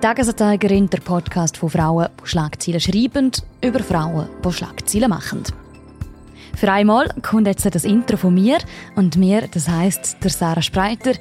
[0.00, 3.32] Tagesanzeigerin, der Podcast von Frauen, die Schlagzeilen schreiben,
[3.64, 5.42] über Frauen, die Schlagzeilen machen.
[6.54, 8.58] Für einmal kommt jetzt das Intro von mir
[8.94, 11.12] und mir, das heißt der Sarah Spreiter.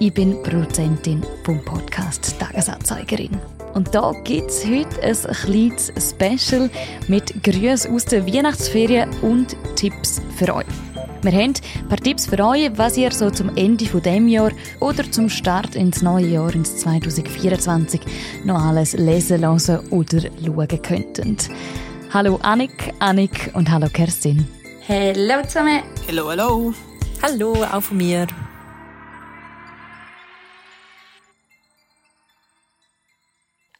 [0.00, 3.38] Ich bin Produzentin vom Podcast Tagesanzeigerin.
[3.72, 6.70] Und da gibt es heute ein kleines Special
[7.08, 10.85] mit Grüßen aus der Weihnachtsferien und Tipps für euch.
[11.22, 14.50] Wir haben ein paar Tipps für euch, was ihr so zum Ende von dem Jahr
[14.80, 18.00] oder zum Start ins neue Jahr, ins 2024,
[18.44, 21.48] noch alles lesen, hören oder schauen könntet.
[22.12, 24.46] Hallo Annik, Annik und hallo Kerstin.
[24.86, 25.82] Hallo zusammen.
[26.06, 26.74] Hallo, hallo.
[27.22, 28.26] Hallo, auch von mir.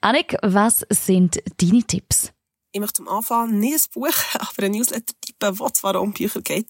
[0.00, 2.32] Annik, was sind deine Tipps?
[2.72, 6.40] Ich möchte zum Anfang nicht ein Buch, aber ein Newsletter tippen, der zwar um Bücher
[6.42, 6.68] geht.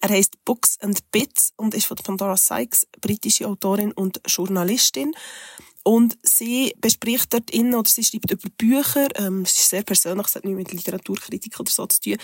[0.00, 5.14] Er heißt Books and Bits und ist von Pandora Sykes, britische Autorin und Journalistin.
[5.86, 10.26] Und sie bespricht dort in, oder sie schreibt über Bücher, ähm, es ist sehr persönlich,
[10.26, 12.16] es hat nichts mit Literaturkritik oder so zu tun,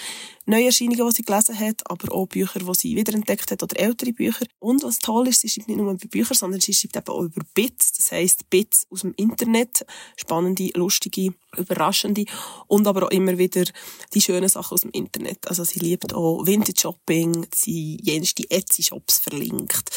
[0.46, 4.46] Neuerscheinungen, die sie gelesen hat, aber auch Bücher, die sie wiederentdeckt hat oder ältere Bücher.
[4.58, 7.22] Und was toll ist, sie schreibt nicht nur über Bücher, sondern sie schreibt eben auch
[7.22, 12.24] über Bits, das heisst Bits aus dem Internet, spannende, lustige, überraschende
[12.66, 13.62] und aber auch immer wieder
[14.12, 15.46] die schönen Sachen aus dem Internet.
[15.46, 19.88] Also sie liebt auch Vintage-Shopping, sie jenste Etsy-Shops verlinkt,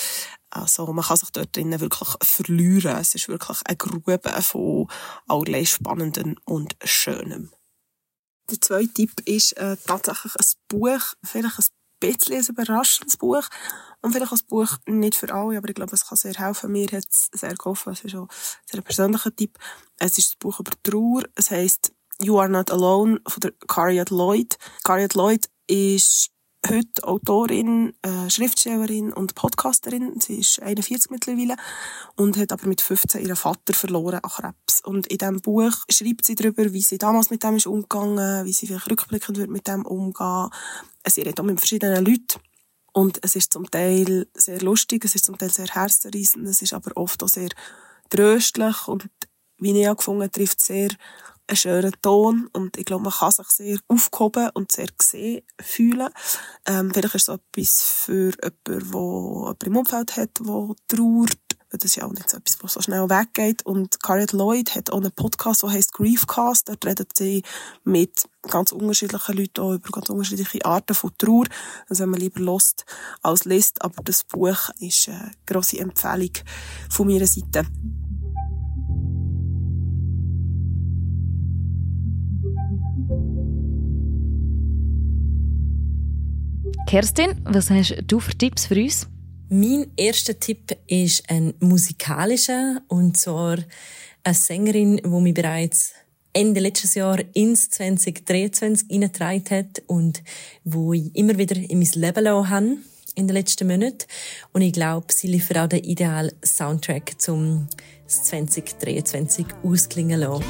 [0.56, 2.98] also man kann sich dort drinnen wirklich verlieren.
[2.98, 4.88] Es ist wirklich eine Grube von
[5.28, 7.52] allerlei Spannendem und Schönem.
[8.50, 11.66] Der zweite Tipp ist äh, tatsächlich ein Buch, vielleicht ein
[12.00, 13.48] bisschen ein überraschendes Buch
[14.02, 16.72] und vielleicht ein Buch nicht für alle, aber ich glaube, es kann sehr helfen.
[16.72, 17.94] Mir hat es sehr geholfen.
[17.94, 18.36] Es ist auch ein
[18.72, 19.58] sehr persönlicher Tipp.
[19.98, 21.24] Es ist ein Buch über Trauer.
[21.36, 24.58] Es heisst You Are Not Alone von der Cariat Lloyd.
[24.84, 26.30] Cariat Lloyd ist
[26.70, 30.20] heute Autorin, äh, Schriftstellerin und Podcasterin.
[30.20, 31.56] Sie ist 41 mittlerweile
[32.16, 34.82] und hat aber mit 15 ihren Vater verloren an Krebs.
[34.84, 38.54] Und in diesem Buch schreibt sie darüber, wie sie damals mit dem ist umgegangen, wie
[38.54, 40.50] sie vielleicht rückblickend wird mit dem umgehen.
[41.08, 42.40] Sie redet auch mit verschiedenen Leuten.
[42.94, 46.74] Und es ist zum Teil sehr lustig, es ist zum Teil sehr herzzerreißend, es ist
[46.74, 47.50] aber oft auch sehr
[48.10, 49.10] tröstlich und
[49.58, 50.90] wie ich auch gefunden trifft sehr
[51.48, 56.10] einen schönen Ton und ich glaube, man kann sich sehr aufgehoben und sehr gesehen fühlen.
[56.66, 61.38] Ähm, vielleicht ist es etwas für jemanden, der jemanden im Umfeld hat, der trauert.
[61.72, 63.66] Das ist ja auch nicht so etwas, was so schnell weggeht.
[63.66, 66.70] Und Carriet Lloyd hat auch einen Podcast, der heißt Griefcast.
[66.70, 67.44] Dort redet sie
[67.84, 71.46] mit ganz unterschiedlichen Leuten auch über ganz unterschiedliche Arten von Trauer.
[71.90, 72.86] Also wenn man lieber lost
[73.24, 73.82] als liest.
[73.82, 76.32] Aber das Buch ist eine grosse Empfehlung
[76.90, 77.66] von meiner Seite.
[86.96, 89.10] Kerstin, was hast du für Tipps für uns?
[89.50, 93.58] Mein erster Tipp ist ein musikalischer, und zwar
[94.24, 95.92] eine Sängerin, die mich bereits
[96.32, 100.24] Ende letztes Jahr ins 2023 hineingetragen hat und
[100.64, 102.78] wo ich immer wieder in mein Leben lassen habe
[103.16, 104.08] in den letzten Monaten.
[104.54, 107.68] Und ich glaube, sie liefert auch den idealen Soundtrack zum
[108.08, 110.46] 2023 ausklingen lassen.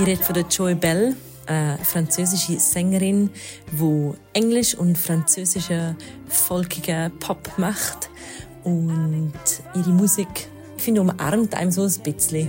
[0.00, 3.28] Ich rede von der Joy Bell, eine französische Sängerin,
[3.70, 5.94] die Englisch und französische
[6.26, 8.08] folkige Pop macht.
[8.64, 9.34] Und
[9.74, 12.48] ihre Musik, ich finde, umarmt einem so ein bisschen.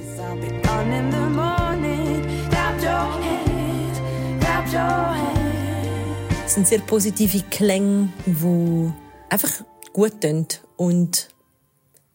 [6.46, 8.94] Es sind sehr positive Klänge, die
[9.30, 9.52] einfach
[9.92, 10.48] gut tun
[10.78, 11.28] und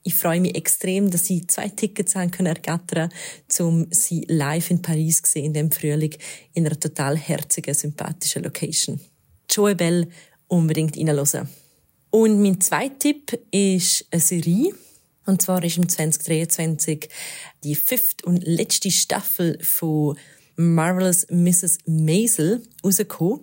[0.06, 3.10] ich freue mich extrem, dass sie zwei Tickets haben können ergattern,
[3.58, 6.14] um sie live in Paris zu sehen, in dem Frühling,
[6.54, 9.00] in einer total herzigen, sympathischen Location.
[9.50, 10.08] Joe Bell
[10.46, 11.48] unbedingt reinhören.
[12.10, 14.72] Und mein zweiter Tipp ist eine Serie.
[15.26, 17.08] Und zwar ist im 2023
[17.64, 20.16] die fünfte und letzte Staffel von
[20.54, 21.78] Marvelous Mrs.
[21.86, 23.40] Maisel rausgekommen.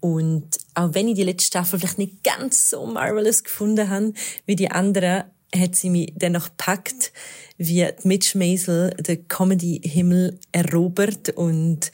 [0.00, 4.12] Und auch wenn ich die letzte Staffel vielleicht nicht ganz so marvelous gefunden habe
[4.44, 5.24] wie die anderen,
[5.54, 7.12] hat sie mich dennoch packt,
[7.58, 11.90] wie Mitch Maisel den Comedy-Himmel erobert und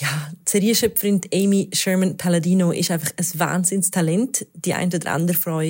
[0.00, 4.46] ja, Serienschöpferin Amy Sherman Palladino ist einfach ein Wahnsinnstalent.
[4.54, 5.60] Die eine oder andere Frau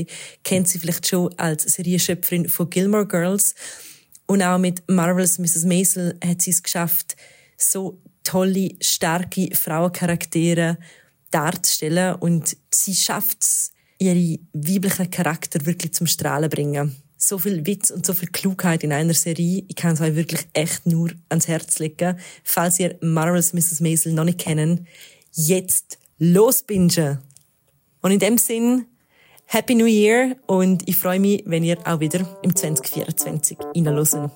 [0.44, 3.54] kennt sie vielleicht schon als Serienschöpferin von Gilmore Girls.
[4.26, 5.64] Und auch mit Marvelous Mrs.
[5.64, 7.16] Maisel hat sie es geschafft,
[7.56, 10.76] so tolle, starke Frauencharaktere
[11.30, 12.16] darzustellen.
[12.16, 18.06] Und sie schafft es, ihre weiblichen Charakter wirklich zum Strahlen bringen so viel Witz und
[18.06, 19.64] so viel Klugheit in einer Serie.
[19.66, 22.16] Ich kann es euch wirklich echt nur ans Herz legen.
[22.44, 23.80] Falls ihr Marvelous Mrs.
[23.80, 24.86] Maisel noch nicht kennen,
[25.32, 27.18] jetzt losbingen.
[28.00, 28.86] Und in dem Sinn,
[29.46, 34.30] Happy New Year und ich freue mich, wenn ihr auch wieder im 2024 reinhört.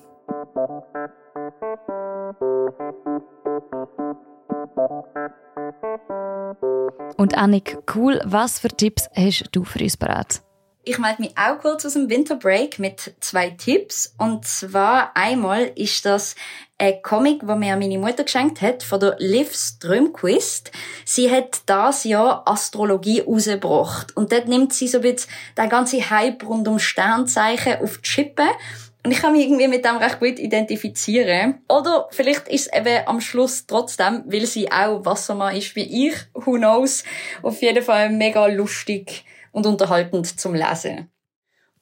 [7.15, 10.42] Und Annik, cool, was für Tipps hast du für uns bereit?
[10.85, 14.13] Ich melde mich auch kurz aus dem Winterbreak mit zwei Tipps.
[14.17, 16.35] Und zwar einmal ist das
[16.77, 20.73] ein Comic, wo mir meine Mutter geschenkt hat, von der Liv Strömquist.
[21.05, 24.17] Sie hat das Jahr Astrologie rausgebracht.
[24.17, 28.01] Und dort nimmt sie so ein bisschen den ganzen Hype rund um Sternzeichen auf die
[28.01, 28.47] Chippe.
[29.05, 31.61] Und ich kann mich irgendwie mit dem recht gut identifizieren.
[31.69, 36.15] Oder vielleicht ist es eben am Schluss trotzdem, weil sie auch Wassermann ist wie ich,
[36.33, 37.05] who knows,
[37.41, 41.09] auf jeden Fall mega lustig und unterhaltend zum Lesen.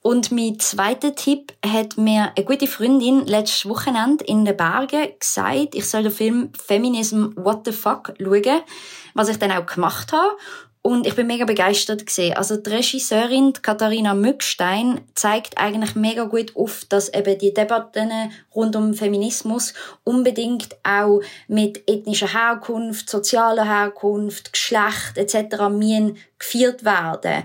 [0.04, 5.76] Und mein zweiter Tipp hat mir eine gute Freundin letztes Wochenende in den Bergen gesagt,
[5.76, 8.62] ich soll den Film Feminism What the Fuck schauen,
[9.14, 10.38] was ich dann auch gemacht habe.
[10.84, 12.36] Und ich bin mega begeistert gesehen.
[12.36, 18.10] Also die Regisseurin Katharina Mückstein zeigt eigentlich mega gut auf, dass eben die Debatten
[18.56, 25.70] rund um Feminismus unbedingt auch mit ethnischer Herkunft, sozialer Herkunft, Geschlecht etc.
[25.70, 27.44] müssen geführt werden.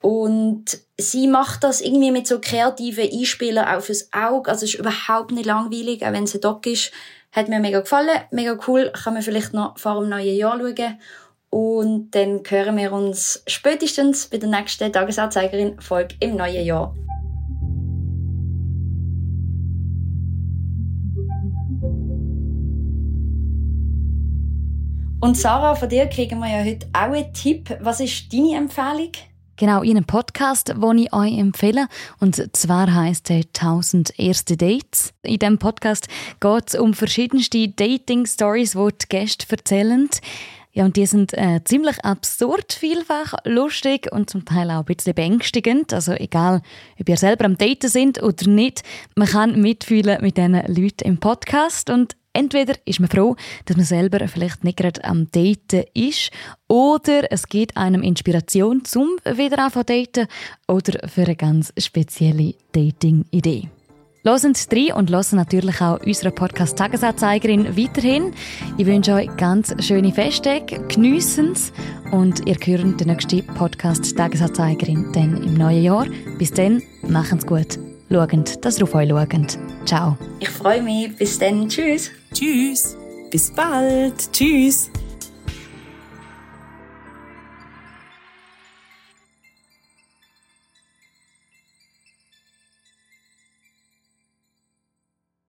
[0.00, 4.50] Und sie macht das irgendwie mit so kreativen Einspielern auch fürs Auge.
[4.50, 6.90] Also es ist überhaupt nicht langweilig, auch wenn es ein Doc ist.
[7.30, 8.90] Hat mir mega gefallen, mega cool.
[8.90, 10.98] Kann man vielleicht noch vor dem neuen Jahr schauen.
[11.54, 16.94] Und dann hören wir uns spätestens bei der nächsten Tagesanzeigerin-Folge im neuen Jahr.
[25.20, 27.76] Und Sarah, von dir kriegen wir ja heute auch einen Tipp.
[27.80, 29.12] Was ist deine Empfehlung?
[29.56, 31.86] Genau, in einem Podcast, den ich euch empfehle.
[32.18, 35.12] Und zwar heisst er 1000 erste Dates.
[35.22, 36.08] In diesem Podcast
[36.40, 40.08] geht es um verschiedenste Dating-Stories, die die Gäste erzählen.
[40.74, 45.14] Ja, und die sind äh, ziemlich absurd vielfach, lustig und zum Teil auch ein bisschen
[45.14, 45.92] beängstigend.
[45.92, 46.62] Also egal,
[46.98, 48.82] ob ihr selber am Daten sind oder nicht,
[49.14, 53.36] man kann mitfühlen mit diesen Leuten im Podcast und Entweder ist man froh,
[53.66, 56.30] dass man selber vielleicht nicht gerade am Daten ist,
[56.66, 60.26] oder es gibt einem Inspiration zum wieder zu daten
[60.66, 63.68] oder für eine ganz spezielle Dating-Idee.
[64.54, 68.32] Sie rein und hören natürlich auch unsere Podcast Tagesanzeigerin weiterhin.
[68.78, 71.72] Ich wünsche euch ganz schöne Festtage, geniessen es
[72.12, 76.06] und ihr hört den nächsten Podcast Tagesanzeigerin dann im neuen Jahr.
[76.38, 77.80] Bis dann, machen es gut.
[78.12, 79.58] Schauen, dass ihr auf euch schaut.
[79.86, 80.16] Ciao.
[80.38, 81.16] Ich freue mich.
[81.16, 81.68] Bis dann.
[81.68, 82.12] Tschüss.
[82.32, 82.96] Tschüss.
[83.28, 84.32] Bis bald.
[84.32, 84.88] Tschüss.